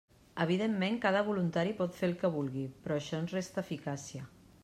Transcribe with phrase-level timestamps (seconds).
[0.43, 4.27] Evidentment cada voluntari pot fer el que vulgui, però això ens resta eficàcia.